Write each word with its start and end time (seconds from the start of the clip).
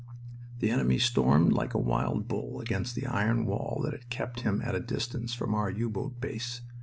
The 0.61 0.71
enemy 0.71 0.97
stormed 0.97 1.53
like 1.53 1.75
a 1.75 1.77
wild 1.77 2.27
bull 2.27 2.59
against 2.59 2.95
the 2.95 3.05
iron 3.05 3.45
wall 3.45 3.79
that 3.83 4.09
kept 4.09 4.39
him 4.39 4.59
at 4.63 4.73
a 4.73 4.79
distance 4.79 5.35
from 5.35 5.53
our 5.53 5.69
U 5.69 5.91
boat 5.91 6.19
base. 6.19 6.61